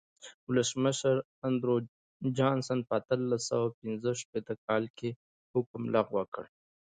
[0.47, 1.15] ولسمشر
[1.47, 1.75] اندرو
[2.37, 5.09] جانسن په اتلس سوه پنځه شپېته کال کې
[5.53, 6.45] حکم لغوه کړ.